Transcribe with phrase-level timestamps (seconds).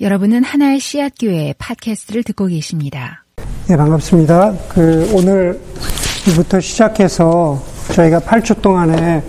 [0.00, 3.24] 여러분은 하나의 씨앗 교회 팟캐스트를 듣고 계십니다.
[3.68, 4.52] 네, 반갑습니다.
[4.68, 9.22] 그 오늘부터 시작해서 저희가 8주 동안에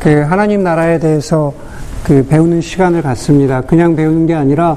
[0.00, 1.54] 그 하나님 나라에 대해서
[2.04, 3.62] 그 배우는 시간을 갖습니다.
[3.62, 4.76] 그냥 배우는 게 아니라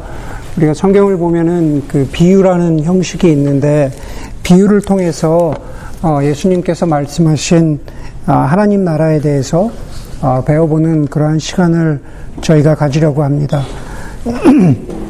[0.55, 3.91] 우리가 성경을 보면은 그 비유라는 형식이 있는데
[4.44, 5.54] 비유를 통해서
[6.02, 7.82] 어, 예수님께서 말씀하신
[8.28, 9.70] 어, 하나님 나라에 대해서
[10.21, 12.02] 어, 배워보는 그러한 시간을
[12.39, 13.62] 저희가 가지려고 합니다.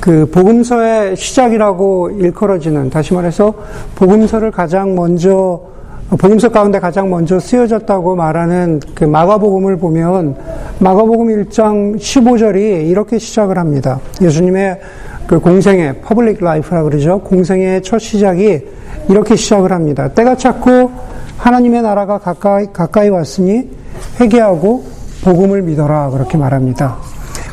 [0.00, 3.52] 그 복음서의 시작이라고 일컬어지는 다시 말해서
[3.96, 5.60] 복음서를 가장 먼저
[6.08, 10.34] 복음서 가운데 가장 먼저 쓰여졌다고 말하는 그 마가복음을 보면
[10.80, 14.00] 마가복음 1장 15절이 이렇게 시작을 합니다.
[14.20, 14.80] 예수님의
[15.28, 17.20] 그 공생애 public life라 그러죠.
[17.20, 18.60] 공생애 첫 시작이
[19.08, 20.08] 이렇게 시작을 합니다.
[20.08, 20.90] 때가 찼고
[21.36, 23.70] 하나님의 나라가 가까이 가까이 왔으니
[24.18, 24.84] 회개하고
[25.22, 26.96] 복음을 믿어라 그렇게 말합니다.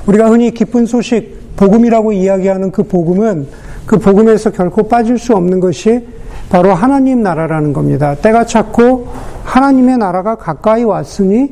[0.08, 3.48] 우리가 흔히 기쁜 소식 복음이라고 이야기하는 그 복음은
[3.86, 6.08] 그 복음에서 결코 빠질 수 없는 것이
[6.50, 8.16] 바로 하나님 나라라는 겁니다.
[8.16, 9.08] 때가 찼고
[9.44, 11.52] 하나님의 나라가 가까이 왔으니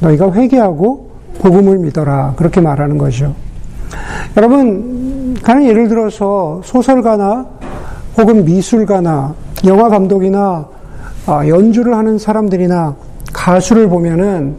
[0.00, 2.34] 너희가 회개하고 복음을 믿어라.
[2.36, 3.34] 그렇게 말하는 거죠.
[4.36, 7.46] 여러분, 가령 예를 들어서 소설가나
[8.18, 9.34] 혹은 미술가나
[9.66, 10.68] 영화 감독이나
[11.26, 12.94] 아, 연주를 하는 사람들이나
[13.32, 14.56] 가수를 보면은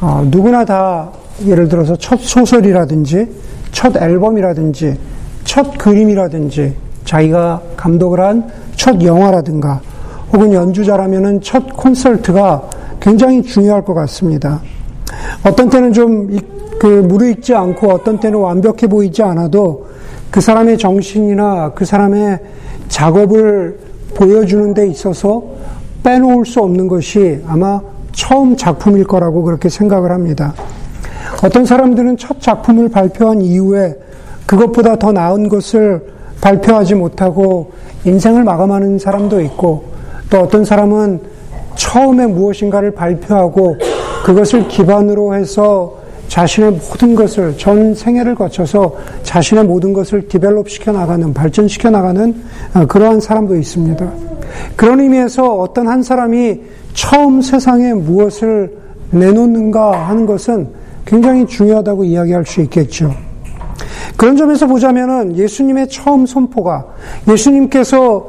[0.00, 1.10] 아, 누구나 다
[1.46, 3.28] 예를 들어서 첫 소설이라든지
[3.72, 4.96] 첫 앨범이라든지
[5.44, 9.80] 첫 그림이라든지 자기가 감독을 한 첫 영화라든가
[10.32, 12.68] 혹은 연주자라면은 첫 콘서트가
[13.00, 14.60] 굉장히 중요할 것 같습니다.
[15.44, 16.36] 어떤 때는 좀
[16.80, 19.86] 그 무르익지 않고 어떤 때는 완벽해 보이지 않아도
[20.32, 22.40] 그 사람의 정신이나 그 사람의
[22.88, 23.78] 작업을
[24.16, 25.44] 보여주는 데 있어서
[26.02, 30.52] 빼놓을 수 없는 것이 아마 처음 작품일 거라고 그렇게 생각을 합니다.
[31.42, 33.96] 어떤 사람들은 첫 작품을 발표한 이후에
[34.46, 36.02] 그것보다 더 나은 것을
[36.40, 37.72] 발표하지 못하고
[38.04, 39.84] 인생을 마감하는 사람도 있고
[40.30, 41.20] 또 어떤 사람은
[41.74, 43.76] 처음에 무엇인가를 발표하고
[44.24, 51.34] 그것을 기반으로 해서 자신의 모든 것을 전 생애를 거쳐서 자신의 모든 것을 디벨롭 시켜 나가는
[51.34, 52.34] 발전시켜 나가는
[52.74, 54.10] 어, 그러한 사람도 있습니다.
[54.76, 56.60] 그런 의미에서 어떤 한 사람이
[56.94, 58.74] 처음 세상에 무엇을
[59.10, 63.14] 내놓는가 하는 것은 굉장히 중요하다고 이야기할 수 있겠죠.
[64.16, 66.86] 그런 점에서 보자면은 예수님의 처음 선포가
[67.28, 68.26] 예수님께서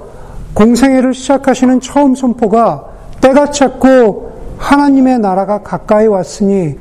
[0.54, 2.86] 공생애를 시작하시는 처음 선포가
[3.22, 6.76] 때가 찼고 하나님의 나라가 가까이 왔으니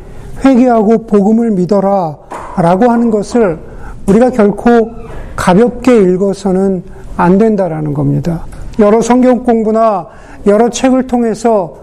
[0.45, 2.17] 회개하고 복음을 믿어라
[2.57, 3.59] 라고 하는 것을
[4.07, 4.91] 우리가 결코
[5.37, 6.83] 가볍게 읽어서는
[7.17, 8.45] 안 된다라는 겁니다.
[8.79, 10.09] 여러 성경 공부나
[10.47, 11.77] 여러 책을 통해서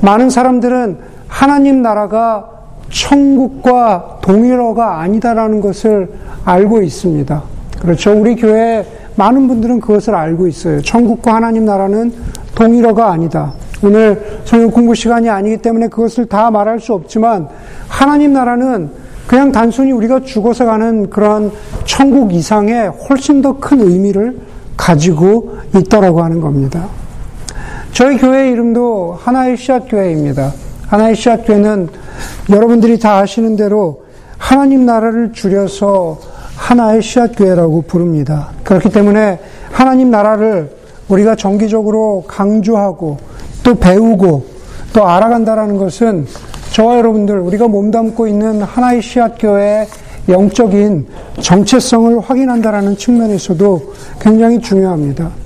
[0.00, 2.51] 많은 사람들은 하나님 나라가
[2.92, 6.08] 천국과 동일어가 아니다라는 것을
[6.44, 7.42] 알고 있습니다.
[7.80, 8.12] 그렇죠.
[8.12, 8.86] 우리 교회
[9.16, 10.80] 많은 분들은 그것을 알고 있어요.
[10.82, 12.12] 천국과 하나님 나라는
[12.54, 13.52] 동일어가 아니다.
[13.82, 17.48] 오늘 성경 공부 시간이 아니기 때문에 그것을 다 말할 수 없지만
[17.88, 18.90] 하나님 나라는
[19.26, 21.50] 그냥 단순히 우리가 죽어서 가는 그러한
[21.84, 24.38] 천국 이상의 훨씬 더 큰 의미를
[24.76, 26.86] 가지고 있다라고 하는 겁니다.
[27.92, 30.52] 저희 교회 이름도 하나의 씨앗 교회입니다.
[30.88, 31.88] 하나의 씨앗 교회는
[32.50, 34.04] 여러분들이 다 아시는 대로
[34.38, 36.18] 하나님 나라를 줄여서
[36.56, 38.50] 하나의 씨앗 교회라고 부릅니다.
[38.64, 39.38] 그렇기 때문에
[39.70, 40.70] 하나님 나라를
[41.08, 43.18] 우리가 정기적으로 강조하고
[43.62, 44.46] 또 배우고
[44.92, 46.26] 또 알아간다라는 것은
[46.72, 49.86] 저와 여러분들 우리가 몸담고 있는 하나의 씨앗 교회의
[50.28, 51.06] 영적인
[51.40, 55.41] 정체성을 확인한다라는 측면에서도 굉장히 중요합니다.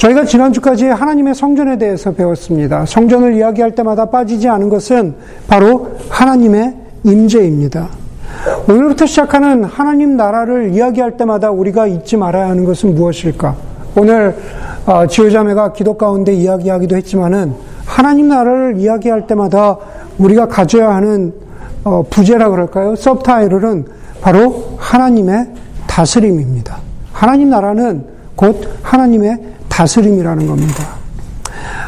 [0.00, 2.86] 저희가 지난주까지 하나님의 성전에 대해서 배웠습니다.
[2.86, 5.14] 성전을 이야기할 때마다 빠지지 않은 것은
[5.46, 6.74] 바로 하나님의
[7.04, 7.88] 임재입니다.
[8.66, 13.54] 오늘부터 시작하는 하나님 나라를 이야기할 때마다 우리가 잊지 말아야 하는 것은 무엇일까?
[13.94, 14.34] 오늘
[14.86, 17.52] 어, 지효자매가 기도 가운데 이야기하기도 했지만은
[17.84, 19.76] 하나님 나라를 이야기할 때마다
[20.16, 21.34] 우리가 가져야 하는
[21.84, 22.96] 어, 부제라 그럴까요?
[22.96, 23.84] 서브타이틀은
[24.22, 25.48] 바로 하나님의
[25.86, 26.78] 다스림입니다.
[27.12, 28.04] 하나님 나라는
[28.34, 30.84] 곧 하나님의 다스림이라는 겁니다.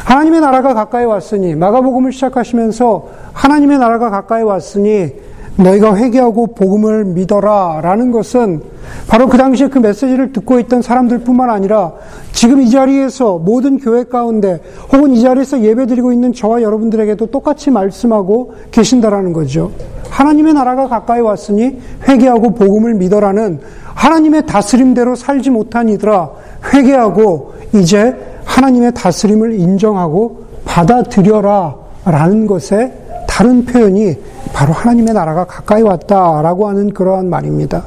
[0.05, 5.11] 하나님의 나라가 가까이 왔으니 마가복음을 시작하시면서 하나님의 나라가 가까이 왔으니
[5.55, 8.61] 너희가 회개하고 복음을 믿어라 라는 것은
[9.07, 11.93] 바로 그 당시에 그 메시지를 듣고 있던 사람들 뿐만 아니라
[12.31, 14.59] 지금 이 자리에서 모든 교회 가운데
[14.91, 19.71] 혹은 이 자리에서 예배 드리고 있는 저와 여러분들에게도 똑같이 말씀하고 계신다라는 거죠.
[20.09, 23.59] 하나님의 나라가 가까이 왔으니 회개하고 복음을 믿어라는
[23.93, 26.31] 하나님의 다스림대로 살지 못한 이들아
[26.71, 28.15] 회개하고 이제
[28.45, 31.75] 하나님의 다스림을 인정하고 받아들여라
[32.05, 32.91] 라는 것의
[33.27, 34.15] 다른 표현이
[34.53, 37.83] 바로 하나님의 나라가 가까이 왔다라고 하는 그러한 말입니다.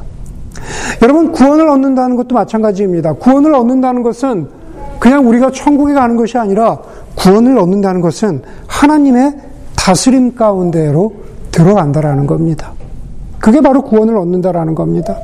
[1.03, 3.13] 여러분, 구원을 얻는다는 것도 마찬가지입니다.
[3.15, 4.49] 구원을 얻는다는 것은
[4.99, 6.79] 그냥 우리가 천국에 가는 것이 아니라
[7.15, 9.35] 구원을 얻는다는 것은 하나님의
[9.77, 11.13] 다스림 가운데로
[11.53, 12.73] 들어간다라는 겁니다.
[13.39, 15.17] 그게 바로 구원을 얻는다라는 겁니다.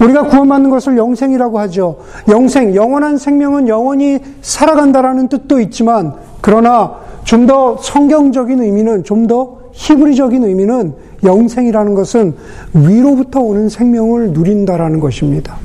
[0.00, 1.98] 우리가 구원받는 것을 영생이라고 하죠.
[2.28, 10.44] 영생, 영원한 생명은 영원히 살아간다라는 뜻도 있지만, 그러나 좀 더 성경적인 의미는, 좀 더 히브리적인
[10.44, 12.34] 의미는 영생이라는 것은
[12.74, 15.56] 위로부터 오는 생명을 누린다라는 것입니다.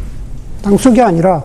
[0.61, 1.43] 땅 속이 아니라,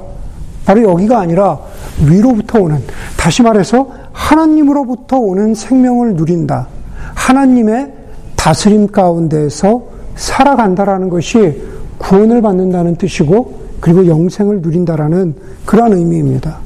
[0.67, 1.59] 바로 여기가 아니라
[2.07, 2.83] 위로부터 오는,
[3.17, 6.67] 다시 말해서 하나님으로부터 오는 생명을 누린다.
[7.15, 7.93] 하나님의
[8.37, 9.83] 다스림 가운데에서
[10.15, 11.63] 살아간다라는 것이
[12.09, 15.35] 구원을 받는다는 뜻이고 그리고 영생을 누린다라는
[15.67, 16.57] 그러한 의미입니다.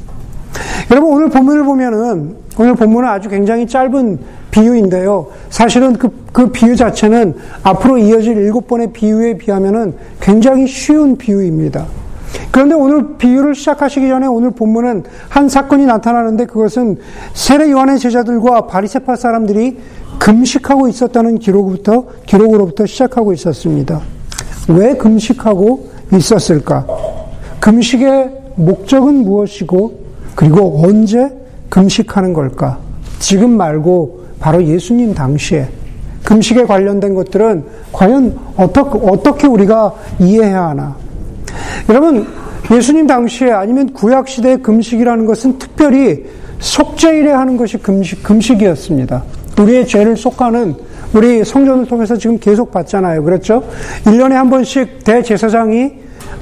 [0.91, 4.19] 여러분 오늘 본문을 보면은 오늘 본문은 아주 굉장히 짧은
[4.53, 5.29] 비유인데요.
[5.51, 7.35] 사실은 그, 그 비유 자체는
[7.65, 11.87] 앞으로 이어질 일곱 번의 비유에 비하면은 굉장히 쉬운 비유입니다.
[12.53, 16.99] 그런데 오늘 비유를 시작하시기 전에 오늘 본문은 한 사건이 나타나는데 그것은
[17.35, 19.79] 세례 요한의 제자들과 바리세파 사람들이
[20.19, 24.12] 금식하고 있었다는 기록부터 기록으로부터 시작하고 있었습니다.
[24.69, 26.87] 왜 금식하고 있었을까?
[27.61, 30.01] 금식의 목적은 무엇이고
[30.35, 31.31] 그리고 언제
[31.69, 32.79] 금식하는 걸까?
[33.19, 35.69] 지금 말고 바로 예수님 당시에
[36.25, 40.97] 금식에 관련된 것들은 과연 어떻게, 어떻게 우리가 이해해야 하나?
[41.89, 42.27] 여러분,
[42.71, 46.25] 예수님 당시에 아니면 구약시대의 금식이라는 것은 특별히
[46.59, 49.25] 속죄일에 하는 것이 금식, 금식이었습니다.
[49.61, 50.77] 우리의 죄를 속하는
[51.15, 53.23] 우리 성전을 통해서 지금 계속 봤잖아요.
[53.23, 53.63] 그렇죠?
[54.05, 55.93] 1년에 한 번씩 대제사장이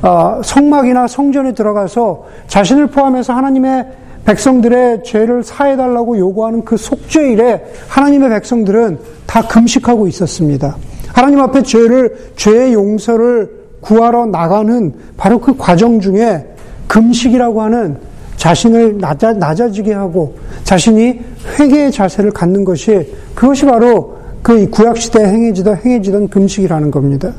[0.02, 3.87] 어, 성막이나 성전에 들어가서 자신을 포함해서 하나님의
[4.25, 10.76] 백성들의 죄를 사해달라고 요구하는 그 속죄일에 하나님의 백성들은 다 금식하고 있었습니다.
[11.12, 13.50] 하나님 앞에 죄를, 죄의 용서를
[13.81, 16.46] 구하러 나가는 바로 그 과정 중에
[16.87, 17.96] 금식이라고 하는
[18.37, 21.20] 자신을 낮아, 낮아지게 하고 자신이
[21.58, 24.19] 회개의 자세를 갖는 것이 그것이 바로
[24.50, 27.32] 그 구약 시대에 행해지던, 행해지던 금식이라는 겁니다.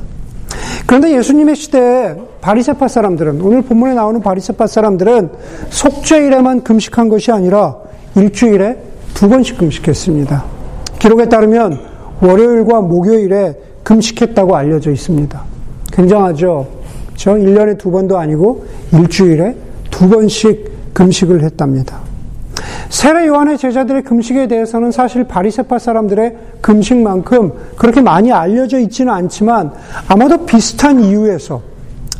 [0.85, 5.29] 그런데 예수님의 시대에 바리세파 사람들은, 오늘 본문에 나오는 바리세파 사람들은
[5.71, 7.75] 속죄일에만 금식한 것이 아니라
[8.15, 8.77] 일주일에
[9.13, 10.45] 두 번씩 금식했습니다.
[10.99, 11.81] 기록에 따르면
[12.21, 15.43] 월요일과 목요일에 금식했다고 알려져 있습니다.
[15.91, 16.65] 굉장하죠?
[17.17, 19.53] 저 1년에 두 번도 아니고 일주일에
[19.89, 22.10] 두 번씩 금식을 했답니다.
[22.91, 29.71] 세례 요한의 제자들의 금식에 대해서는 사실 바리세파 사람들의 금식만큼 그렇게 많이 알려져 있지는 않지만
[30.09, 31.61] 아마도 비슷한 이유에서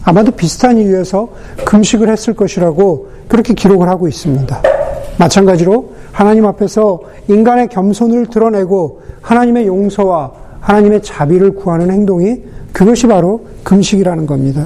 [0.06, 1.28] 아마도 비슷한 이유에서
[1.66, 4.62] 금식을 했을 것이라고 그렇게 기록을 하고 있습니다.
[5.20, 10.32] 마찬가지로 하나님 앞에서 인간의 겸손을 드러내고 하나님의 용서와
[10.62, 14.66] 하나님의 자비를 구하는 행동이 그것이 바로 금식이라는 겁니다.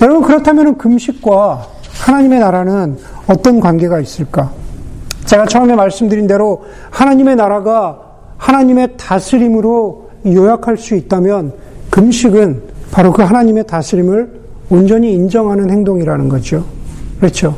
[0.00, 1.66] 여러분 그렇다면 금식과
[2.00, 2.96] 하나님의 나라는
[3.26, 4.59] 어떤 관계가 있을까?
[5.30, 8.00] 제가 처음에 말씀드린 대로 하나님의 나라가
[8.36, 11.52] 하나님의 다스림으로 요약할 수 있다면
[11.88, 12.60] 금식은
[12.90, 14.40] 바로 그 하나님의 다스림을
[14.70, 16.64] 온전히 인정하는 행동이라는 거죠.
[17.20, 17.54] 그렇죠.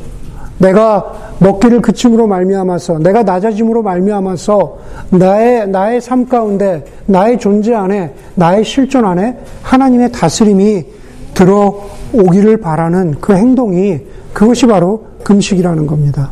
[0.59, 4.77] 내가 먹기를 그침으로 말미암아서 내가 낮아짐으로 말미암아서
[5.09, 10.85] 나의 나의 삶 가운데 나의 존재 안에 나의 실존 안에 하나님의 다스림이
[11.33, 13.99] 들어오기를 바라는 그 행동이
[14.31, 16.29] 그것이 바로 금식이라는 겁니다.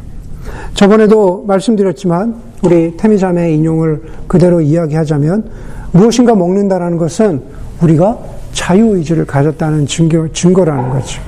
[0.74, 5.46] 저번에도 말씀드렸지만 우리 태미자매의 인용을 그대로 이야기하자면
[5.92, 7.42] 무엇인가 먹는다라는 것은
[7.82, 8.18] 우리가
[8.54, 11.22] 자유의지를 가졌다는 증거, 증거라는 거죠.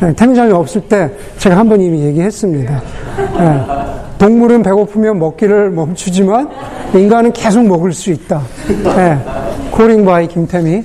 [0.00, 2.82] 네, 태미자매 없을 때 제가 한 번 이미 얘기했습니다.
[3.38, 3.66] 네,
[4.18, 6.48] 동물은 배고프면 먹기를 멈추지만
[6.94, 8.42] 인간은 계속 먹을 수 있다.
[8.96, 9.18] 네,
[9.70, 10.82] quoting by 김태미.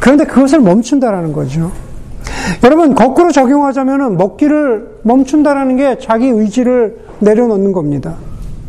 [0.00, 1.70] 그런데 그것을 멈춘다라는 거죠.
[2.64, 8.14] 여러분, 거꾸로 적용하자면 먹기를 멈춘다라는 게 자기 의지를 내려놓는 겁니다.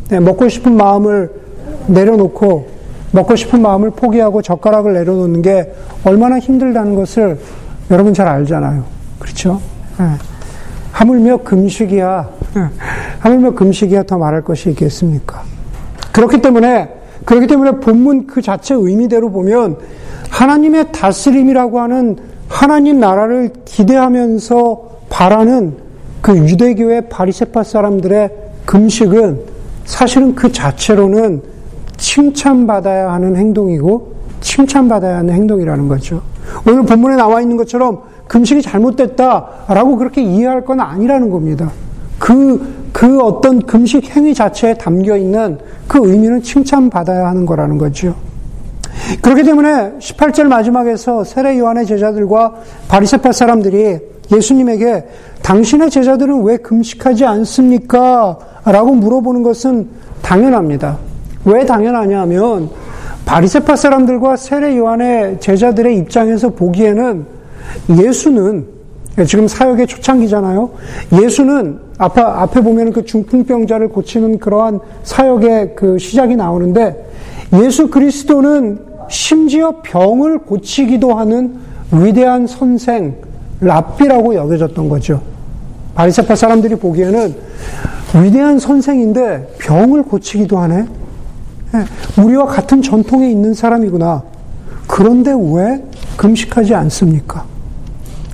[0.08, 1.30] 네, 먹고 싶은 마음을
[1.86, 2.74] 내려놓고
[3.12, 5.72] 먹고 싶은 마음을 포기하고 젓가락을 내려놓는 게
[6.04, 7.38] 얼마나 힘들다는 것을
[7.90, 8.84] 여러분 잘 알잖아요.
[9.20, 9.60] 그렇죠?
[9.98, 10.06] 네.
[10.90, 12.28] 하물며 금식이야.
[12.54, 12.62] 네.
[13.20, 15.42] 하물며 금식이야 더 말할 것이 있겠습니까?
[16.12, 16.88] 그렇기 때문에
[17.24, 19.78] 그렇기 때문에 본문 그 자체 의미대로 보면
[20.30, 22.16] 하나님의 다스림이라고 하는
[22.48, 25.76] 하나님 나라를 기대하면서 바라는
[26.20, 28.30] 그 유대교의 바리세파 사람들의
[28.66, 29.40] 금식은
[29.84, 31.42] 사실은 그 자체로는
[31.96, 36.22] 칭찬받아야 하는 행동이고 칭찬받아야 하는 행동이라는 거죠.
[36.66, 41.70] 오늘 본문에 나와 있는 것처럼 금식이 잘못됐다라고 그렇게 이해할 건 아니라는 겁니다.
[42.18, 48.14] 그, 그 어떤 금식 행위 자체에 담겨 있는 그 의미는 칭찬받아야 하는 거라는 거죠.
[49.20, 52.54] 그렇기 때문에 18절 마지막에서 세례 요한의 제자들과
[52.88, 53.98] 바리새파 사람들이
[54.32, 55.04] 예수님에게
[55.42, 58.38] 당신의 제자들은 왜 금식하지 않습니까?
[58.64, 59.88] 라고 물어보는 것은
[60.22, 60.98] 당연합니다.
[61.44, 62.70] 왜 당연하냐 하면
[63.26, 67.26] 바리새파 사람들과 세례 요한의 제자들의 입장에서 보기에는
[67.90, 68.74] 예수는
[69.26, 70.70] 지금 사역의 초창기잖아요.
[71.22, 76.96] 예수는 앞에, 앞에 보면 그 중풍병자를 고치는 그러한 사역의 그 시작이 나오는데
[77.52, 81.56] 예수 그리스도는 심지어 병을 고치기도 하는
[81.92, 83.16] 위대한 선생,
[83.60, 85.20] 랍비라고 여겨졌던 거죠.
[85.94, 87.34] 바리새파 사람들이 보기에는
[88.22, 90.86] 위대한 선생인데 병을 고치기도 하네.
[91.74, 94.22] 예, 우리와 같은 전통에 있는 사람이구나.
[94.86, 95.82] 그런데 왜
[96.16, 97.44] 금식하지 않습니까?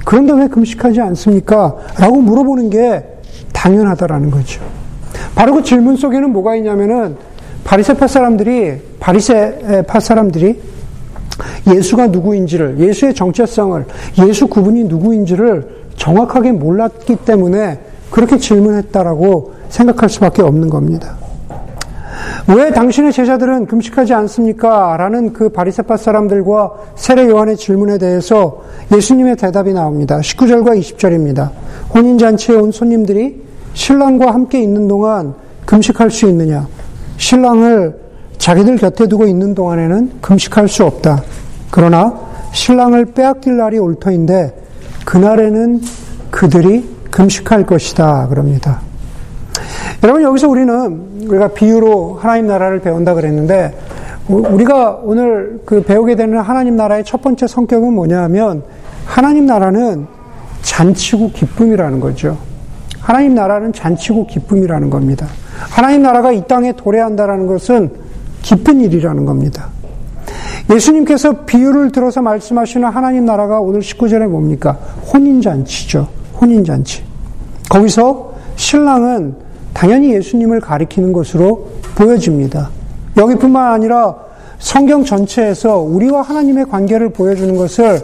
[0.05, 1.77] 그런데 왜 금식하지 않습니까?
[1.99, 3.05] 라고 물어보는 게
[3.53, 4.61] 당연하다라는 거죠.
[5.35, 7.17] 바로 그 질문 속에는 뭐가 있냐면은
[7.71, 10.61] 바리새파 사람들이 바리새파 사람들이
[11.73, 13.85] 예수가 누구인지를 예수의 정체성을
[14.27, 17.79] 예수 구분이 누구인지를 정확하게 몰랐기 때문에
[18.11, 21.17] 그렇게 질문했다라고 생각할 수밖에 없는 겁니다.
[22.49, 24.97] 왜 당신의 제자들은 금식하지 않습니까?
[24.97, 30.19] 라는 그 바리새파 사람들과 세례 요한의 질문에 대해서 예수님의 대답이 나옵니다.
[30.19, 31.51] 19절과 20절입니다.
[31.95, 33.41] 혼인 잔치에 온 손님들이
[33.75, 35.35] 신랑과 함께 있는 동안
[35.67, 36.67] 금식할 수 있느냐?
[37.21, 37.95] 신랑을
[38.39, 41.23] 자기들 곁에 두고 있는 동안에는 금식할 수 없다.
[41.71, 42.19] 그러나
[42.53, 44.55] 신랑을 빼앗길 날이 올 터인데
[45.05, 45.83] 그날에는
[46.31, 48.27] 그들이 금식할 것이다.
[48.29, 48.81] 그럽니다.
[50.03, 53.79] 여러분 여기서 우리는 우리가 비유로 하나님 나라를 배운다 그랬는데
[54.27, 58.63] 우리가 오늘 그 배우게 되는 하나님 나라의 첫 번째 성격은 뭐냐면
[59.05, 60.07] 하나님 나라는
[60.63, 62.39] 잔치고 기쁨이라는 거죠.
[62.99, 65.27] 하나님 나라는 잔치고 기쁨이라는 겁니다.
[65.69, 67.91] 하나님 나라가 이 땅에 도래한다라는 것은
[68.43, 69.69] 기쁜 일이라는 겁니다.
[70.71, 74.79] 예수님께서 비유를 들어서 말씀하시는 하나님 나라가 오늘 19절에 뭡니까?
[75.13, 76.09] 혼인잔치죠.
[76.41, 77.03] 혼인잔치.
[77.69, 79.35] 거기서 신랑은
[79.73, 82.71] 당연히 예수님을 가리키는 것으로 보여집니다.
[83.17, 84.17] 여기뿐만 아니라
[84.59, 88.01] 성경 전체에서 우리와 하나님의 관계를 보여주는 것을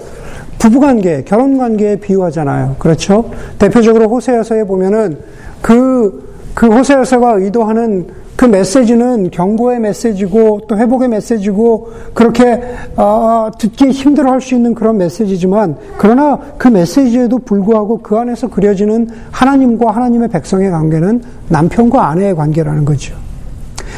[0.58, 2.76] 부부관계, 결혼관계에 비유하잖아요.
[2.78, 3.30] 그렇죠?
[3.58, 5.18] 대표적으로 호세여서에 보면은
[5.60, 12.62] 그, 그 호세여서가 의도하는 그 메시지는 경고의 메시지고 또 회복의 메시지고 그렇게
[12.96, 19.06] 어, 듣기 힘들어 할 수 있는 그런 메시지지만 그러나 그 메시지에도 불구하고 그 안에서 그려지는
[19.32, 23.14] 하나님과 하나님의 백성의 관계는 남편과 아내의 관계라는 거죠.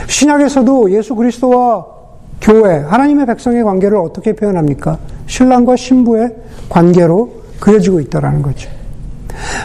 [0.09, 1.87] 신약에서도 예수 그리스도와
[2.41, 4.99] 교회 하나님의 백성의 관계를 어떻게 표현합니까?
[5.29, 6.35] 신랑과 신부의
[6.69, 8.78] 관계로 그려지고 있다라는 거죠.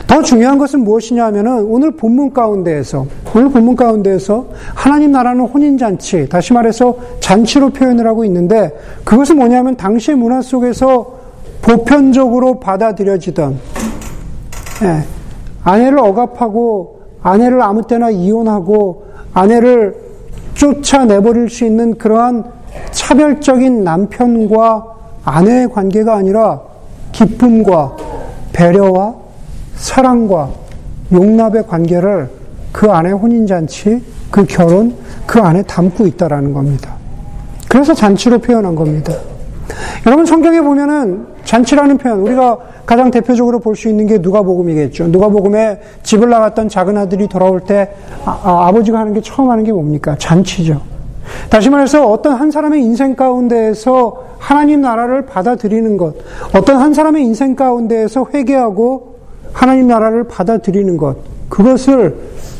[0.07, 6.53] 더 중요한 것은 무엇이냐 하면은 오늘 본문 가운데에서, 오늘 본문 가운데에서 하나님 나라는 혼인잔치, 다시
[6.53, 8.71] 말해서 잔치로 표현을 하고 있는데
[9.03, 11.19] 그것은 뭐냐면 당시의 문화 속에서
[11.61, 13.57] 보편적으로 받아들여지던,
[14.83, 15.03] 예,
[15.63, 19.95] 아내를 억압하고 아내를 아무 때나 이혼하고 아내를
[20.55, 22.43] 쫓아내버릴 수 있는 그러한
[22.91, 24.85] 차별적인 남편과
[25.23, 26.61] 아내의 관계가 아니라
[27.11, 27.95] 기쁨과
[28.51, 29.22] 배려와
[29.75, 30.49] 사랑과
[31.11, 32.29] 용납의 관계를
[32.71, 34.01] 그 안에 혼인잔치,
[34.31, 34.95] 그 결혼,
[35.27, 36.95] 그 안에 담고 있다라는 겁니다.
[37.69, 39.13] 그래서 잔치로 표현한 겁니다.
[40.05, 45.07] 여러분 성경에 보면은 잔치라는 표현 우리가 가장 대표적으로 볼 수 있는 게 누가복음이겠죠.
[45.07, 47.89] 누가복음에 집을 나갔던 작은 아들이 돌아올 때
[48.25, 50.15] 아, 버지가 하는 게 처음 하는 게 뭡니까?
[50.17, 50.81] 잔치죠.
[51.49, 56.15] 다시 말해서 어떤 한 사람의 인생 가운데에서 하나님 나라를 받아들이는 것,
[56.53, 59.12] 어떤 한 사람의 인생 가운데에서 회개하고
[59.53, 61.15] 하나님 나라를 받아들이는 것,
[61.49, 62.15] 그것을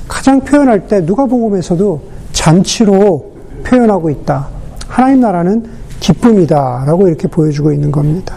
[0.08, 3.34] 가장 표현할 때 누가복음에서도 잔치로
[3.64, 4.48] 표현하고 있다.
[4.88, 5.66] 하나님 나라는
[6.00, 6.84] 기쁨이다.
[6.86, 8.36] 라고 이렇게 보여주고 있는 겁니다.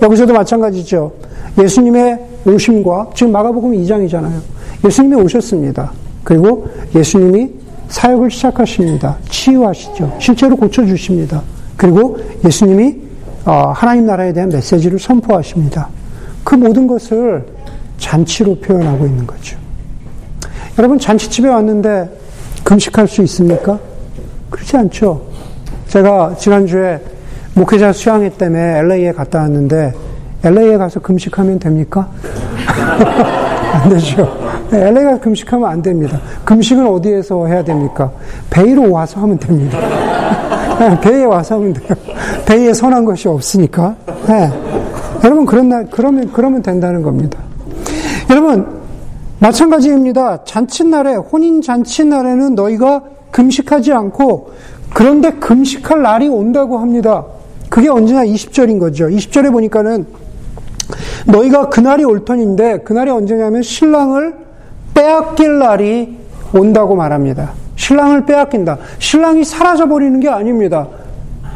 [0.00, 1.12] 여기서도 마찬가지죠.
[1.58, 4.40] 예수님의 오심과, 지금 마가복음 2장이잖아요.
[4.84, 5.92] 예수님이 오셨습니다.
[6.22, 7.50] 그리고 예수님이
[7.88, 9.16] 사역을 시작하십니다.
[9.28, 10.16] 치유하시죠.
[10.18, 11.42] 실제로 고쳐주십니다.
[11.76, 12.96] 그리고 예수님이
[13.46, 15.88] 어, 하나님 나라에 대한 메시지를 선포하십니다.
[16.44, 17.44] 그 모든 것을
[17.98, 19.56] 잔치로 표현하고 있는 거죠.
[20.78, 22.08] 여러분, 잔치집에 왔는데
[22.64, 23.78] 금식할 수 있습니까?
[24.50, 25.22] 그렇지 않죠.
[25.88, 27.00] 제가 지난주에
[27.54, 29.94] 목회자 수양회 때문에 LA에 갔다 왔는데,
[30.42, 32.08] LA에 가서 금식하면 됩니까?
[33.74, 34.44] 안 되죠.
[34.72, 36.20] LA 가 금식하면 안 됩니다.
[36.44, 38.10] 금식은 어디에서 해야 됩니까?
[38.50, 39.78] 베이로 와서 하면 됩니다.
[41.00, 41.96] 베이에 와서 하면 돼요.
[42.46, 43.94] 베이에 선한 것이 없으니까.
[44.26, 44.50] 네.
[45.22, 47.38] 여러분, 그런 날, 그러면, 그러면 된다는 겁니다.
[48.30, 48.66] 여러분,
[49.38, 50.44] 마찬가지입니다.
[50.44, 54.52] 잔칫날에, 혼인 잔칫날에는 너희가 금식하지 않고
[54.94, 57.24] 그런데 금식할 날이 온다고 합니다.
[57.68, 59.08] 그게 언제나 20절인 거죠.
[59.08, 60.06] 20절에 보니까는
[61.26, 64.34] 너희가 그날이 올 터인데 그날이 언제냐면 신랑을
[64.94, 66.16] 빼앗길 날이
[66.52, 67.52] 온다고 말합니다.
[67.76, 68.78] 신랑을 빼앗긴다.
[69.00, 70.86] 신랑이 사라져 버리는 게 아닙니다.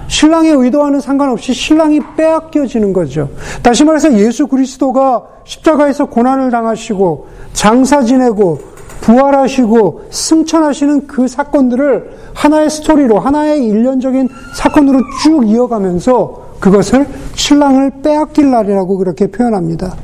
[0.09, 3.29] 신랑의 의도와는 상관없이 신랑이 빼앗겨지는 거죠.
[3.63, 8.59] 다시 말해서 예수 그리스도가 십자가에서 고난을 당하시고 장사 지내고
[9.01, 18.99] 부활하시고 승천하시는 그 사건들을 하나의 스토리로 하나의 일련적인 사건으로 쭉 이어가면서 그것을 신랑을 빼앗길 날이라고
[18.99, 19.95] 그렇게 표현합니다.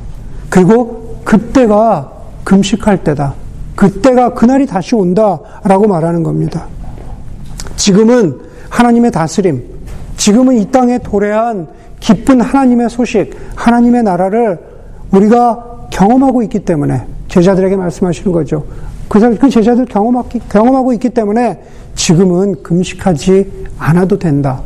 [0.49, 2.12] 그리고 그때가
[2.44, 3.34] 금식할 때다.
[3.75, 6.66] 그때가 그날이 다시 온다라고 말하는 겁니다.
[7.76, 9.74] 지금은 하나님의 다스림,
[10.16, 11.68] 지금은 이 땅에 도래한
[12.00, 14.59] 기쁜 하나님의 소식, 하나님의 나라를
[15.11, 18.64] 우리가 경험하고 있기 때문에 제자들에게 말씀하시는 거죠.
[19.09, 21.62] 그, 그 제자들 경험하고 있기 때문에
[21.94, 24.61] 지금은 금식하지 않아도 된다.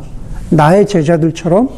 [0.49, 1.69] 나의 제자들처럼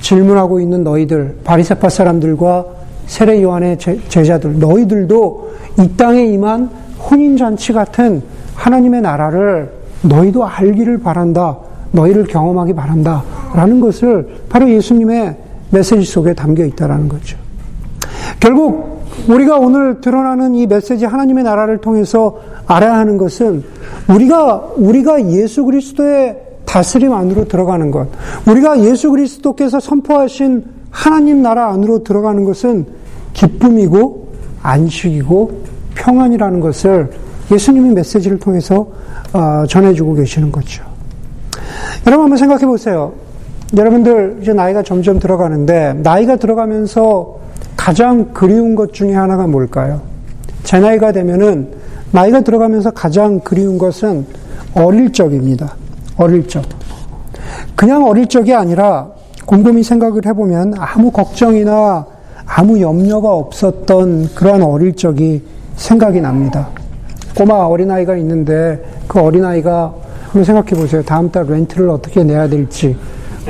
[0.00, 2.66] 질문하고 있는 너희들, 바리세파 사람들과
[3.06, 6.70] 세례 요한의 제자들, 너희들도 이 땅에 임한
[7.10, 8.22] 혼인잔치 같은
[8.54, 11.58] 하나님의 나라를 너희도 알기를 바란다.
[11.92, 13.22] 너희를 경험하기 바란다.
[13.54, 15.36] 라는 것을 바로 예수님의
[15.70, 17.38] 메시지 속에 담겨 있다라는 거죠.
[18.40, 23.62] 결국 우리가 오늘 드러나는 이 메시지 하나님의 나라를 통해서 알아야 하는 것은
[24.08, 28.08] 우리가 우리가 예수 그리스도의 다스림 안으로 들어가는 것.
[28.46, 32.86] 우리가 예수 그리스도께서 선포하신 하나님 나라 안으로 들어가는 것은
[33.32, 34.28] 기쁨이고
[34.62, 35.62] 안식이고
[35.94, 37.10] 평안이라는 것을
[37.50, 38.86] 예수님이 메시지를 통해서
[39.32, 40.91] 어, 전해주고 계시는 거죠.
[42.06, 43.12] 여러분 한번 생각해 보세요.
[43.76, 47.38] 여러분들 이제 나이가 점점 들어가는데 나이가 들어가면서
[47.76, 50.00] 가장 그리운 것 중에 하나가 뭘까요?
[50.64, 51.68] 제 나이가 되면은
[52.10, 54.26] 나이가 들어가면서 가장 그리운 것은
[54.74, 55.74] 어릴 적입니다.
[56.16, 56.62] 어릴 적.
[57.76, 59.08] 그냥 어릴 적이 아니라
[59.46, 62.06] 곰곰이 생각을 해보면 아무 걱정이나
[62.44, 65.42] 아무 염려가 없었던 그러한 어릴 적이
[65.76, 66.68] 생각이 납니다.
[67.36, 69.94] 꼬마 어린아이가 있는데 그 어린아이가
[70.32, 71.02] 한번 생각해 보세요.
[71.02, 72.96] 다음 달 렌트를 어떻게 내야 될지,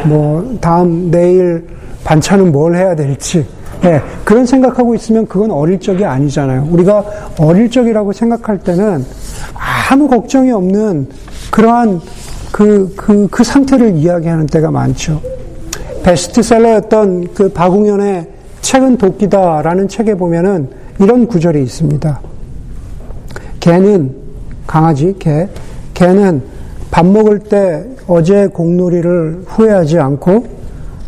[0.04, 1.64] 뭐, 다음 내일
[2.02, 3.46] 반찬은 뭘 해야 될지,
[3.82, 6.68] 네, 그런 생각하고 있으면 그건 어릴 적이 아니잖아요.
[6.70, 7.04] 우리가
[7.38, 9.04] 어릴 적이라고 생각할 때는
[9.90, 11.08] 아무 걱정이 없는
[11.52, 12.00] 그러한
[12.50, 15.20] 그, 그, 그 상태를 이야기하는 때가 많죠.
[16.02, 18.26] 베스트셀러였던 그 박웅현의
[18.60, 20.68] 책은 도끼다라는 책에 보면은
[21.00, 22.20] 이런 구절이 있습니다.
[23.60, 24.14] 개는,
[24.66, 25.48] 강아지, 개,
[25.94, 26.42] 개는
[26.92, 30.44] 밥 먹을 때 어제 공놀이를 후회하지 않고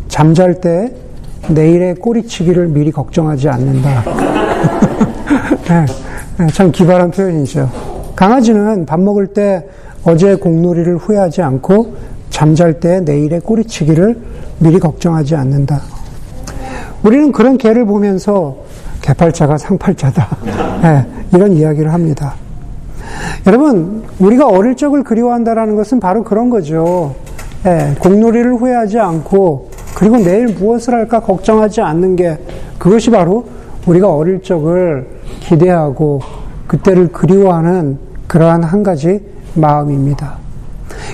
[0.07, 0.91] 잠잘 때
[1.47, 4.03] 내일의 꼬리치기를 미리 걱정하지 않는다.
[5.69, 5.85] 네,
[6.39, 7.69] 네, 참 기발한 표현이죠.
[8.15, 9.63] 강아지는 밥 먹을 때
[10.03, 11.93] 어제 공놀이를 후회하지 않고
[12.31, 14.19] 잠잘 때 내일의 꼬리치기를
[14.57, 15.81] 미리 걱정하지 않는다.
[17.03, 18.57] 우리는 그런 개를 보면서
[19.01, 20.37] 개팔자가 상팔자다.
[20.81, 22.33] 네, 이런 이야기를 합니다.
[23.47, 27.15] 여러분, 우리가 어릴 적을 그리워한다라는 것은 바로 그런 거죠.
[27.63, 32.37] 네, 공놀이를 후회하지 않고 그리고 내일 무엇을 할까 걱정하지 않는 게
[32.77, 33.45] 그것이 바로
[33.87, 35.07] 우리가 어릴 적을
[35.39, 36.21] 기대하고
[36.67, 37.97] 그때를 그리워하는
[38.27, 39.21] 그러한 한 가지
[39.55, 40.37] 마음입니다.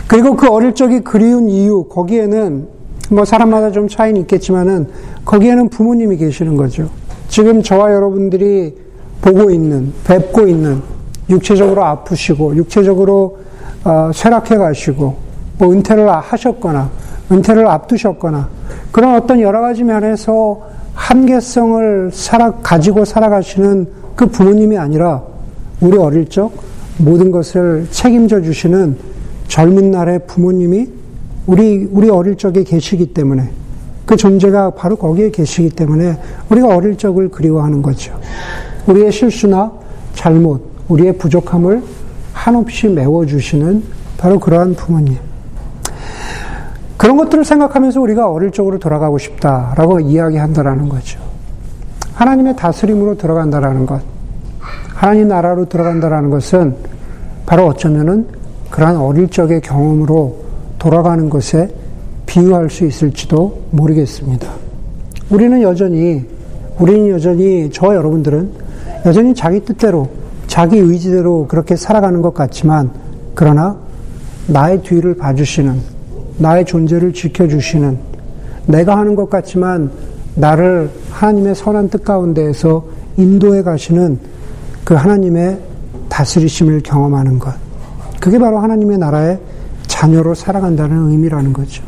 [0.07, 2.67] 그리고 그 어릴 적이 그리운 이유, 거기에는
[3.11, 4.87] 뭐 사람마다 좀 차이는 있겠지만은
[5.25, 6.89] 거기에는 부모님이 계시는 거죠.
[7.27, 8.75] 지금 저와 여러분들이
[9.21, 10.81] 보고 있는, 뵙고 있는,
[11.31, 13.39] 육체적으로 아프시고, 육체적으로
[13.83, 15.15] 어, 쇠락해 가시고,
[15.57, 16.89] 뭐 은퇴를 하셨거나,
[17.31, 18.47] 은퇴를 앞두셨거나,
[18.91, 20.61] 그런 어떤 여러 가지 면에서
[20.93, 25.23] 한계성을 살아, 가지고 살아가시는 그 부모님이 아니라,
[25.79, 26.51] 우리 어릴 적
[26.97, 28.97] 모든 것을 책임져 주시는
[29.47, 30.87] 젊은 날의 부모님이
[31.47, 33.49] 우리, 우리 어릴 적에 계시기 때문에
[34.05, 36.17] 그 존재가 바로 거기에 계시기 때문에
[36.49, 38.13] 우리가 어릴 적을 그리워하는 거죠.
[38.85, 39.71] 우리의 실수나
[40.13, 41.81] 잘못, 우리의 부족함을
[42.33, 43.83] 한없이 메워주시는
[44.17, 45.17] 바로 그러한 부모님.
[46.97, 51.19] 그런 것들을 생각하면서 우리가 어릴 적으로 돌아가고 싶다라고 이야기한다라는 거죠.
[52.13, 54.01] 하나님의 다스림으로 들어간다라는 것.
[54.93, 56.75] 하나님 나라로 들어간다라는 것은
[57.45, 58.27] 바로 어쩌면은
[58.69, 60.41] 그러한 어릴 적의 경험으로
[60.77, 61.73] 돌아가는 것에
[62.27, 64.47] 비유할 수 있을지도 모르겠습니다.
[65.29, 66.25] 우리는 여전히,
[66.77, 68.51] 우리는 여전히, 저 여러분들은
[69.05, 70.20] 여전히 자기 뜻대로,
[70.51, 72.91] 자기 의지대로 그렇게 살아가는 것 같지만,
[73.35, 73.77] 그러나
[74.47, 75.79] 나의 뒤를 봐주시는,
[76.39, 77.97] 나의 존재를 지켜주시는,
[78.65, 79.89] 내가 하는 것 같지만
[80.35, 82.83] 나를 하나님의 선한 뜻 가운데에서
[83.15, 84.19] 인도해 가시는
[84.83, 85.57] 그 하나님의
[86.09, 87.53] 다스리심을 경험하는 것.
[88.19, 89.39] 그게 바로 하나님의 나라의
[89.87, 91.81] 자녀로 살아간다는 의미라는 거죠.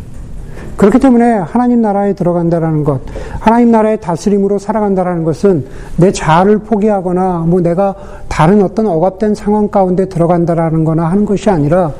[0.78, 3.02] 그렇기 때문에 하나님 나라에 들어간다라는 것,
[3.40, 5.66] 하나님 나라의 다스림으로 살아간다라는 것은
[5.98, 7.96] 내 자아를 포기하거나 뭐 내가
[8.28, 11.92] 다른 어떤 억압된 상황 가운데 들어간다라는 거나 하는 것이 아니라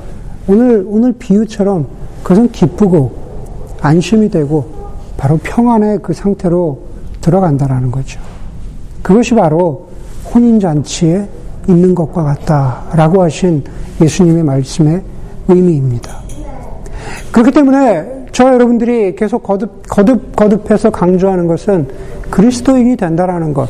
[0.48, 1.86] 오늘, 오늘 비유처럼
[2.24, 3.12] 그것은 기쁘고
[3.82, 4.66] 안심이 되고
[5.18, 6.80] 바로 평안의 그 상태로
[7.22, 8.20] 들어간다라는 거죠.
[9.02, 9.88] 그것이 바로
[10.34, 11.28] 혼인잔치에
[11.68, 13.64] 있는 것과 같다라고 하신
[14.02, 15.02] 예수님의 말씀의
[15.48, 16.12] 의미입니다.
[17.32, 21.88] 그렇기 때문에 저 여러분들이 계속 거듭, 거듭, 거듭해서 강조하는 것은
[22.32, 23.70] 그리스도인이 된다라는 것.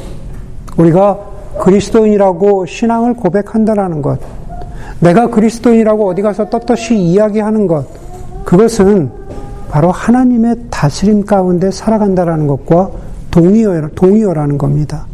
[0.77, 1.19] 우리가
[1.59, 4.19] 그리스도인이라고 신앙을 고백한다라는 것.
[5.01, 7.85] 내가 그리스도인이라고 어디 가서 떳떳이 이야기하는 것.
[8.45, 9.11] 그것은
[9.69, 12.89] 바로 하나님의 다스림 가운데 살아간다라는 것과
[13.31, 15.05] 동의어, 동의어라는 겁니다.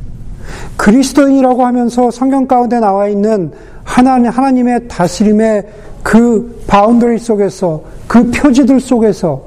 [0.78, 3.52] 그리스도인이라고 하면서 성경 가운데 나와 있는
[3.84, 5.68] 하나님, 하나님의 다스림의
[6.04, 9.40] 그 boundary 속에서 그 표지들 속에서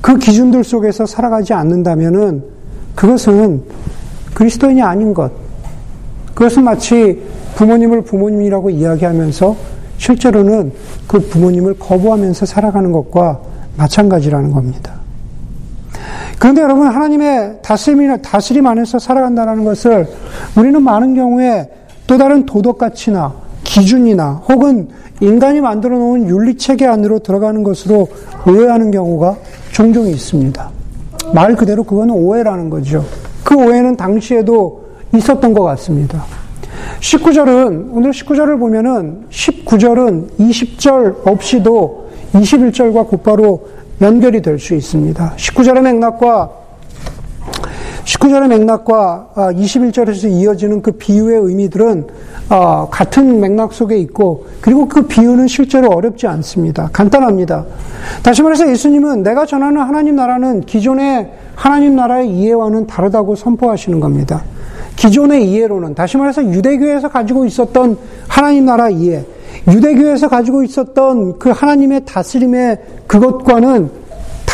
[0.00, 2.42] 그 기준들 속에서 살아가지 않는다면은
[2.96, 3.62] 그것은
[4.34, 5.30] 그리스도인이 아닌 것.
[6.34, 7.22] 그것은 마치
[7.54, 9.56] 부모님을 부모님이라고 이야기하면서
[9.98, 10.72] 실제로는
[11.06, 13.38] 그 부모님을 거부하면서 살아가는 것과
[13.76, 14.94] 마찬가지라는 겁니다.
[16.40, 20.08] 그런데 여러분, 하나님의 다스림이나 다스림 안에서 살아간다는 것을
[20.56, 21.70] 우리는 많은 경우에
[22.08, 23.32] 또 다른 도덕 가치나
[23.70, 24.88] 기준이나 혹은
[25.20, 28.08] 인간이 만들어 놓은 윤리 체계 안으로 들어가는 것으로
[28.46, 29.36] 오해하는 경우가
[29.70, 30.70] 종종 있습니다.
[31.32, 33.04] 말 그대로 그거는 오해라는 거죠.
[33.44, 36.24] 그 오해는 당시에도 있었던 것 같습니다.
[37.00, 43.68] 19절은, 오늘 19절을 보면은 19절은 20절 없이도 21절과 곧바로
[44.00, 45.34] 연결이 될 수 있습니다.
[45.36, 46.50] 19절의 맥락과
[48.04, 52.06] 19절의 맥락과 21절에서 아, 이어지는 그 비유의 의미들은
[52.48, 56.88] 아, 같은 맥락 속에 있고 그리고 그 비유는 실제로 어렵지 않습니다.
[56.92, 57.64] 간단합니다.
[58.22, 64.42] 다시 말해서 예수님은 내가 전하는 하나님 나라는 기존의 하나님 나라의 이해와는 다르다고 선포하시는 겁니다.
[64.96, 67.96] 기존의 이해로는 다시 말해서 유대교에서 가지고 있었던
[68.28, 69.24] 하나님 나라 이해,
[69.68, 73.99] 유대교에서 가지고 있었던 그 하나님의 다스림의 그것과는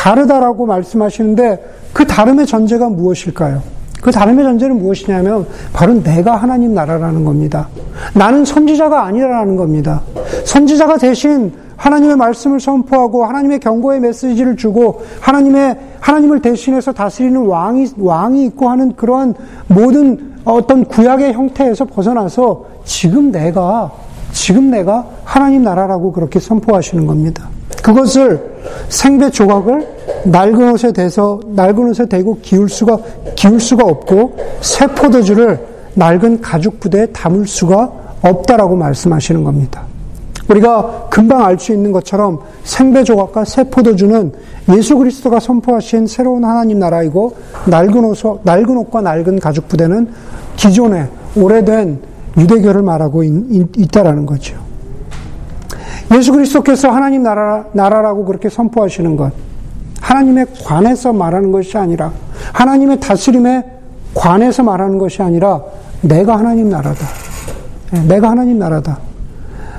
[0.06, 3.60] 다르다라고 말씀하시는데 그 다름의 전제가 무엇일까요?
[4.00, 7.66] 그 다름의 전제는 무엇이냐면 바로 내가 하나님 나라라는 겁니다.
[8.14, 10.02] 나는 선지자가 아니라는 겁니다.
[10.44, 18.44] 선지자가 대신 하나님의 말씀을 선포하고 하나님의 경고의 메시지를 주고 하나님의 하나님을 대신해서 다스리는 왕이 왕이
[18.46, 19.34] 있고 하는 그러한
[19.66, 23.90] 모든 어떤 구약의 형태에서 벗어나서 지금 내가
[24.30, 27.55] 지금 내가 하나님 나라라고 그렇게 선포하시는 겁니다.
[27.86, 28.40] 그것을
[28.88, 29.86] 생배 조각을
[30.24, 32.98] 낡은 옷에 대서 낡은 옷에 대고 기울 수가
[33.36, 39.82] 기울 수가 없고 새 포도주를 낡은 가죽 부대에 담을 수가 없다라고 말씀하시는 겁니다.
[40.48, 44.32] 우리가 금방 알 수 있는 것처럼 생배 조각과 새 포도주는
[44.76, 50.08] 예수 그리스도가 선포하신 새로운 하나님 나라이고 낡은 옷 낡은 옷과 낡은 가죽 부대는
[50.56, 52.00] 기존의 오래된
[52.36, 54.56] 유대교를 말하고 있, 다라는 거죠.
[56.14, 59.32] 예수 그리스도께서 하나님 나라, 나라라고 그렇게 선포하시는 것,
[60.00, 62.12] 하나님의 관에서 말하는 것이 아니라,
[62.52, 63.64] 하나님의 다스림에
[64.14, 65.62] 관에서 말하는 것이 아니라,
[66.02, 67.06] 내가 하나님 나라다.
[67.94, 68.98] 예, 내가 하나님 나라다.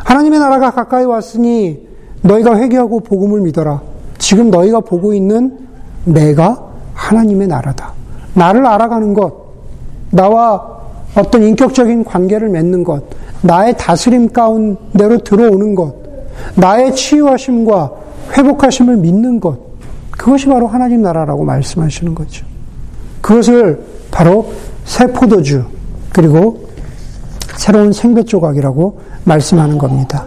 [0.03, 1.87] 하나님의 나라가 가까이 왔으니
[2.21, 3.81] 너희가 회개하고 복음을 믿어라.
[4.17, 5.57] 지금 너희가 보고 있는
[6.05, 7.93] 내가 하나님의 나라다.
[8.33, 9.33] 나를 알아가는 것,
[10.11, 10.77] 나와
[11.15, 13.03] 어떤 인격적인 관계를 맺는 것,
[13.41, 16.06] 나의 다스림 가운데로 들어오는 것,
[16.55, 17.91] 나의 치유하심과
[18.37, 19.59] 회복하심을 믿는 것,
[20.11, 22.45] 그것이 바로 하나님 나라라고 말씀하시는 거죠.
[23.21, 24.51] 그것을 바로
[24.85, 25.63] 새 포도주,
[26.13, 26.67] 그리고
[27.55, 30.25] 새로운 생배 조각이라고 말씀하는 겁니다.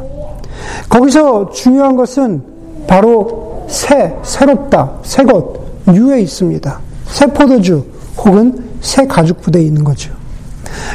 [0.89, 2.43] 거기서 중요한 것은
[2.87, 5.61] 바로 새, 새롭다, 새 것,
[5.93, 6.81] 유에 있습니다.
[7.07, 7.85] 새 포도주
[8.19, 10.13] 혹은 새 가죽 부대에 있는 거죠.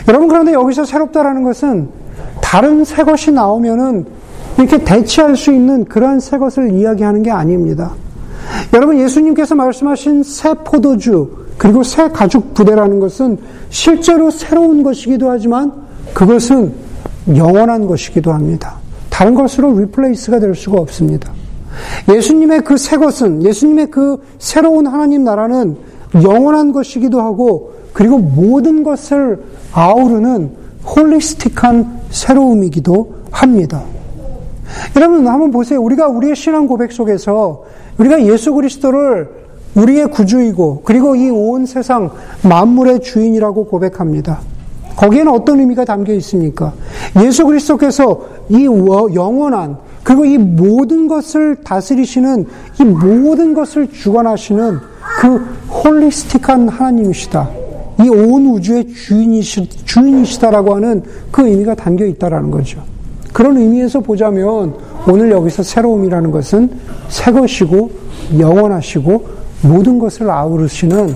[0.08, 1.90] 여러분 그런데 여기서 새롭다라는 것은
[2.42, 4.06] 다른 새 것이 나오면은
[4.58, 7.92] 이렇게 대체할 수 있는 그러한 새 것을 이야기하는 게 아닙니다.
[8.74, 13.38] 여러분 예수님께서 말씀하신 새 포도주 그리고 새 가죽 부대라는 것은
[13.70, 15.72] 실제로 새로운 것이기도 하지만
[16.14, 16.74] 그것은
[17.36, 18.76] 영원한 것이기도 합니다.
[19.10, 21.32] 다른 것으로 replace가 될 수가 없습니다.
[22.10, 25.78] 예수님의 그 새 것은 예수님의 그 새로운 하나님 나라는
[26.24, 29.42] 영원한 것이기도 하고 그리고 모든 것을
[29.74, 30.52] 아우르는
[30.86, 33.84] holistic한 새로움이기도 합니다.
[34.96, 35.82] 여러분 한번 보세요.
[35.82, 37.64] 우리가 우리의 신앙 고백 속에서
[37.98, 39.30] 우리가 예수 그리스도를
[39.76, 42.10] 우리의 구주이고 그리고 이 온 세상
[42.44, 44.40] 만물의 주인이라고 고백합니다.
[44.96, 46.74] 거기에는 어떤 의미가 담겨 있습니까?
[47.22, 52.46] 예수 그리스도께서 이 영원한 그리고 이 모든 것을 다스리시는
[52.80, 54.80] 이 모든 것을 주관하시는
[55.20, 55.36] 그
[55.70, 57.50] holistic한 하나님이시다.
[58.02, 62.82] 이 온 우주의 주인이시, 주인이시다라고 하는 그 의미가 담겨 있다라는 거죠.
[63.36, 66.70] 그런 의미에서 보자면 오늘 여기서 새로움이라는 것은
[67.10, 67.92] 새 것이고
[68.40, 69.28] 영원하시고
[69.64, 71.14] 모든 것을 아우르시는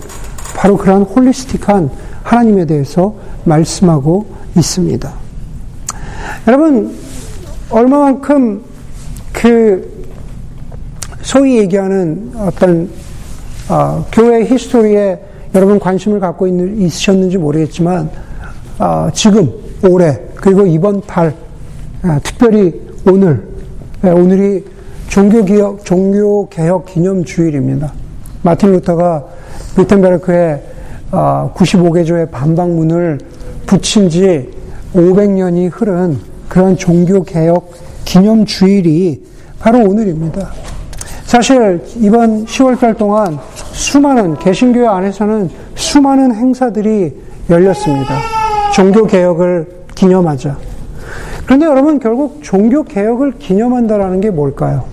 [0.53, 1.89] 바로 그러한 holistic한
[2.21, 4.25] 하나님에 대해서 말씀하고
[4.57, 5.13] 있습니다.
[6.45, 6.93] 여러분,
[7.69, 8.63] 얼마만큼
[9.31, 10.05] 그
[11.21, 12.89] 소위 얘기하는 어떤
[13.69, 15.21] 어, 교회 history에
[15.55, 18.09] 여러분 관심을 갖고 있는, 있으셨는지 모르겠지만
[18.77, 19.53] 어, 지금
[19.89, 21.48] 올해 그리고 이번 달 아,
[22.23, 23.47] 특별히 오늘
[24.01, 24.63] 네, 오늘이
[25.09, 27.91] 종교개혁 종교개혁 기념 주일입니다.
[28.41, 29.25] 마틴 루터가
[29.77, 30.63] 위텐베르크에
[31.11, 33.19] 95개조의 어, 반박문을
[33.65, 34.49] 붙인 지
[34.93, 37.71] 500년이 흐른 그런 종교개혁
[38.05, 39.23] 기념 주일이
[39.59, 40.51] 바로 오늘입니다.
[41.25, 43.37] 사실 이번 10월달 동안
[43.73, 47.13] 수많은 개신교회 안에서는 수많은 행사들이
[47.49, 48.17] 열렸습니다.
[48.73, 50.68] 종교개혁을 기념하자.
[51.49, 54.83] 그런데 여러분 결국 종교 개혁을 기념한다라는 게 뭘까요?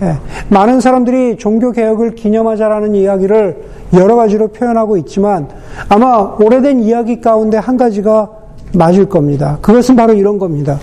[0.00, 0.16] 예,
[0.48, 5.48] 많은 사람들이 종교 개혁을 기념하자라는 이야기를 여러 가지로 표현하고 있지만
[5.90, 8.30] 아마 오래된 이야기 가운데 한 가지가
[8.72, 9.58] 맞을 겁니다.
[9.60, 10.78] 그것은 바로 이런 겁니다.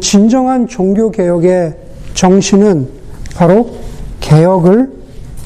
[0.00, 1.76] 진정한 종교 개혁의
[2.14, 2.88] 정신은
[3.36, 3.70] 바로
[4.18, 4.90] 개혁을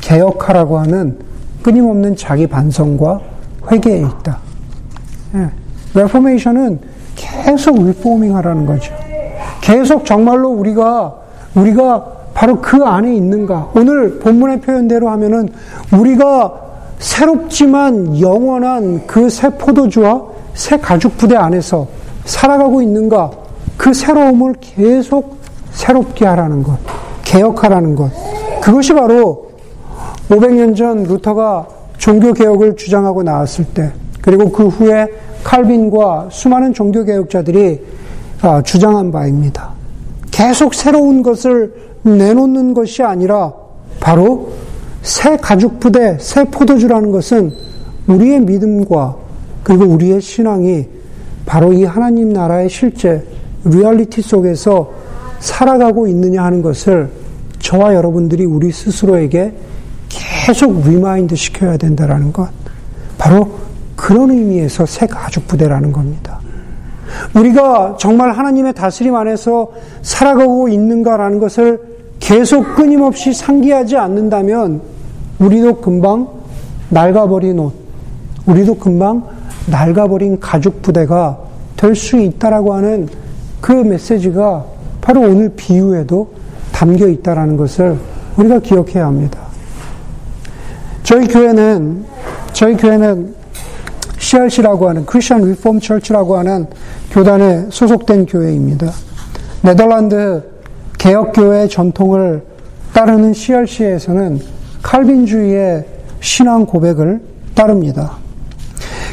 [0.00, 1.18] 개혁하라고 하는
[1.62, 3.20] 끊임없는 자기 반성과
[3.70, 4.38] 회개에 있다.
[5.34, 5.50] 예.
[5.92, 8.92] 레포메이션은 계속 리포밍 하라는 거죠.
[9.60, 11.14] 계속 정말로 우리가
[11.54, 13.70] 우리가 바로 그 안에 있는가?
[13.74, 15.48] 오늘 본문의 표현대로 하면은
[15.92, 16.52] 우리가
[16.98, 20.22] 새롭지만 영원한 그 새 포도주와
[20.54, 21.86] 새 가죽 부대 안에서
[22.24, 23.30] 살아가고 있는가?
[23.76, 25.38] 그 새로움을 계속
[25.72, 26.78] 새롭게 하라는 것,
[27.24, 28.10] 개혁하라는 것.
[28.60, 29.50] 그것이 바로
[30.30, 31.66] 500년 전 루터가
[31.98, 35.06] 종교 개혁을 주장하고 나왔을 때, 그리고 그 후에
[35.44, 37.80] 칼빈과 수많은 종교 개혁자들이
[38.42, 39.70] 아, 주장한 바입니다.
[40.30, 43.52] 계속 새로운 것을 내놓는 것이 아니라
[44.00, 44.52] 바로
[45.02, 47.52] 새 가죽 부대, 새 포도주라는 것은
[48.06, 49.16] 우리의 믿음과
[49.62, 50.88] 그리고 우리의 신앙이
[51.46, 53.22] 바로 이 하나님 나라의 실제
[53.64, 54.92] 리얼리티 속에서
[55.38, 57.10] 살아가고 있느냐 하는 것을
[57.60, 59.54] 저와 여러분들이 우리 스스로에게
[60.08, 62.48] 계속 remind 시켜야 된다라는 것.
[63.16, 63.50] 바로
[63.96, 66.40] 그런 의미에서 새 가죽 부대라는 겁니다.
[67.34, 69.70] 우리가 정말 하나님의 다스림 안에서
[70.02, 71.80] 살아가고 있는가라는 것을
[72.18, 74.80] 계속 끊임없이 상기하지 않는다면
[75.38, 76.28] 우리도 금방
[76.90, 77.74] 낡아버린 옷,
[78.46, 79.24] 우리도 금방
[79.70, 81.38] 낡아버린 가죽 부대가
[81.76, 83.08] 될 수 있다라고 하는
[83.60, 84.64] 그 메시지가
[85.00, 86.32] 바로 오늘 비유에도
[86.72, 87.98] 담겨 있다라는 것을
[88.36, 89.38] 우리가 기억해야 합니다.
[91.02, 92.04] 저희 교회는
[92.52, 93.34] 저희 교회는
[94.24, 96.66] CRC라고 하는 크리스천 리폼 철치라고 하는
[97.10, 98.90] 교단에 소속된 교회입니다.
[99.62, 100.42] 네덜란드
[100.98, 102.42] 개혁교회 전통을
[102.94, 104.40] 따르는 CRC에서는
[104.82, 105.84] 칼빈주의의
[106.20, 107.20] 신앙 고백을
[107.54, 108.16] 따릅니다.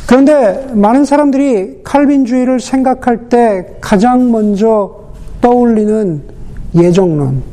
[0.07, 4.95] 그런데 많은 사람들이 칼빈주의를 생각할 때 가장 먼저
[5.41, 6.21] 떠올리는
[6.73, 7.43] 예정론,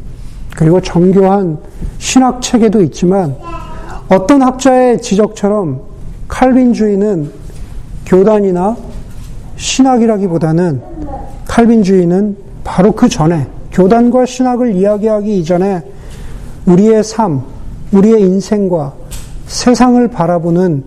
[0.56, 1.58] 그리고 정교한
[1.98, 3.34] 신학 체계도 있지만
[4.08, 5.80] 어떤 학자의 지적처럼
[6.28, 7.47] 칼빈주의는
[8.08, 8.76] 교단이나
[9.56, 10.80] 신학이라기보다는
[11.46, 15.82] 칼빈주의는 바로 그 전에 교단과 신학을 이야기하기 이전에
[16.66, 17.42] 우리의 삶,
[17.92, 18.94] 우리의 인생과
[19.46, 20.84] 세상을 바라보는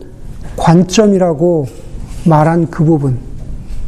[0.58, 1.68] 관점이라고
[2.26, 3.18] 말한 그 부분,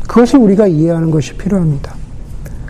[0.07, 1.93] 그것을 우리가 이해하는 것이 필요합니다.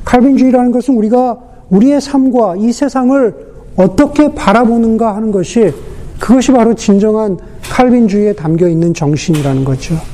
[0.06, 1.38] 칼빈주의라는 것은 우리가
[1.70, 5.74] 우리의 삶과 이 세상을 어떻게 바라보는가 하는 것이
[6.20, 10.13] 그것이 바로 진정한 칼빈주의에 담겨 있는 정신이라는 거죠.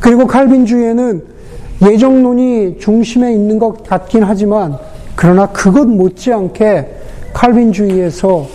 [0.00, 1.22] 그리고 칼빈주의에는
[1.82, 4.76] 예정론이 중심에 있는 것 같긴 하지만
[5.14, 6.88] 그러나 그것 못지않게
[7.32, 8.46] 칼빈주의에서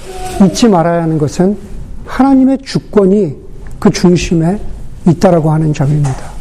[0.45, 1.57] 잊지 말아야 하는 것은
[2.05, 3.35] 하나님의 주권이
[3.79, 4.59] 그 중심에
[5.07, 6.31] 있다라고 하는 점입니다.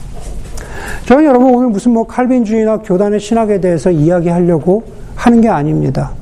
[1.07, 4.83] 저는 여러분 오늘 무슨 뭐 칼빈주의나 교단의 신학에 대해서 이야기하려고
[5.15, 6.13] 하는 게 아닙니다.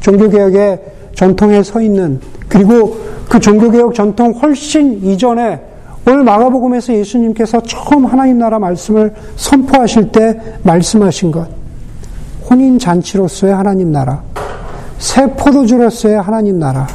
[0.00, 0.80] 종교개혁의
[1.14, 2.96] 전통에 서 있는 그리고
[3.28, 5.60] 그 종교개혁 전통 훨씬 이전에
[6.08, 11.46] 오늘 마가복음에서 예수님께서 처음 하나님 나라 말씀을 선포하실 때 말씀하신 것.
[12.48, 14.22] 혼인 잔치로서의 하나님 나라.
[14.96, 16.86] 새 포도주로서의 하나님 나라.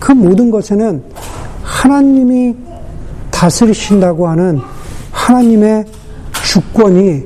[0.00, 1.04] 그 모든 것에는
[1.62, 2.56] 하나님이
[3.30, 4.58] 다스리신다고 하는
[5.12, 5.84] 하나님의
[6.44, 7.22] 주권이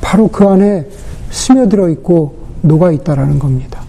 [0.00, 0.86] 바로 그 안에
[1.30, 3.82] 스며들어 있고 녹아 있다라는 겁니다.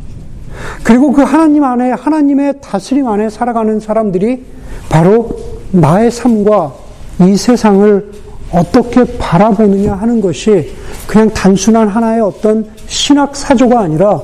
[0.84, 4.45] 그리고 그 하나님 안에 하나님의 다스림 안에 살아가는 사람들이
[4.89, 6.73] 바로 나의 삶과
[7.21, 8.12] 이 세상을
[8.51, 10.73] 어떻게 바라보느냐 하는 것이
[11.08, 14.21] 그냥 단순한 하나의 어떤 신학 사조가 아니라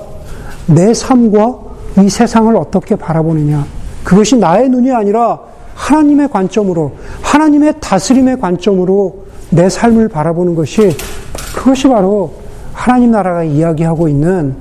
[0.67, 1.60] 내 삶과
[1.99, 3.65] 이 세상을 어떻게 바라보느냐.
[4.03, 5.39] 그것이 나의 눈이 아니라
[5.75, 10.95] 하나님의 관점으로, 하나님의 다스림의 관점으로 내 삶을 바라보는 것이
[11.55, 12.34] 그것이 바로
[12.73, 14.55] 하나님 나라가 이야기하고 있는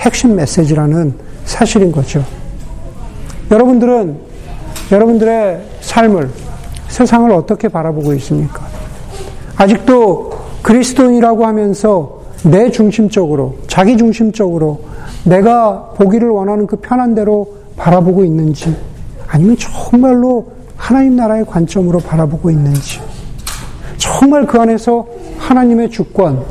[0.00, 2.24] 핵심 메시지라는 사실인 거죠.
[3.50, 4.18] 여러분들은
[4.92, 6.30] 여러분들의 삶을,
[6.88, 8.66] 세상을 어떻게 바라보고 있습니까?
[9.56, 14.80] 아직도 그리스도인이라고 하면서 내 중심적으로, 자기 중심적으로
[15.24, 18.76] 내가 보기를 원하는 그 편한 대로 바라보고 있는지,
[19.26, 23.00] 아니면 정말로 하나님 나라의 관점으로 바라보고 있는지,
[23.96, 25.06] 정말 그 안에서
[25.38, 26.44] 하나님의 주권,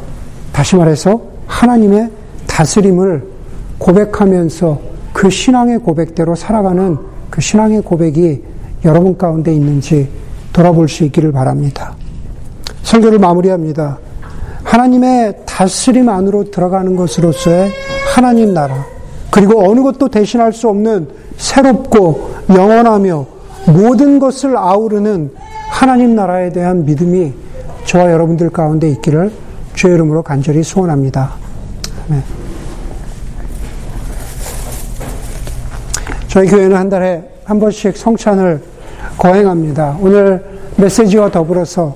[0.52, 2.10] 다시 말해서 하나님의
[2.47, 3.23] 다스림을
[3.78, 4.80] 고백하면서
[5.13, 6.97] 그 신앙의 고백대로 살아가는
[7.30, 10.10] 그 신앙의 고백이 여러분 가운데 있는지
[10.54, 11.96] 돌아볼 수 있기를 바랍니다.
[12.84, 14.00] 설교를 마무리합니다.
[14.63, 17.72] 하나님의 다스림 안으로 들어가는 것으로서의
[18.13, 18.86] 하나님 나라,
[19.32, 23.26] 그리고 어느 것도 대신할 수 없는 새롭고 영원하며
[23.68, 25.32] 모든 것을 아우르는
[25.70, 27.34] 하나님 나라에 대한 믿음이
[27.86, 29.32] 저와 여러분들 가운데 있기를
[29.74, 31.34] 주의 이름으로 간절히 소원합니다.
[32.08, 32.22] 네.
[36.38, 38.62] 저희 교회는 한 달에 한 번씩 성찬을
[39.17, 39.97] 거행합니다.
[40.00, 40.45] 오늘
[40.76, 41.95] 메시지와 더불어서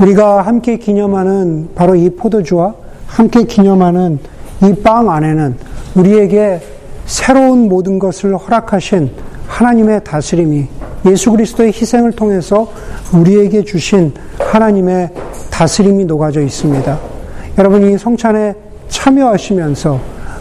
[0.00, 2.74] 우리가 함께 기념하는 바로 이 포도주와
[3.06, 4.18] 함께 기념하는
[4.64, 5.54] 이 빵 안에는
[5.94, 6.60] 우리에게
[7.06, 9.12] 새로운 모든 것을 허락하신
[9.46, 10.66] 하나님의 다스림이
[11.06, 12.72] 예수 그리스도의 희생을 통해서
[13.12, 15.10] 우리에게 주신 하나님의
[15.52, 16.98] 다스림이 녹아져 있습니다.
[17.56, 18.54] 여러분이 성찬에
[18.88, 20.00] 참여하시면서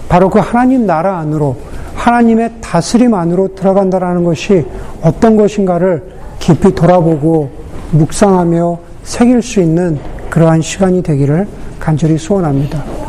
[0.10, 1.56] 바로 그 하나님 나라 안으로
[1.98, 4.66] 하나님의 다스림 안으로 들어간다라는 것이
[5.02, 6.04] 어떤 것인가를
[6.40, 7.50] 깊이 돌아보고
[7.92, 11.48] 묵상하며 새길 수 있는 그러한 시간이 되기를
[11.80, 13.07] 간절히 소원합니다.